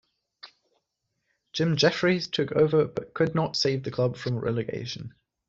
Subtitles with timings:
[1.53, 5.13] Jim Jefferies took over but could not save the club from relegation.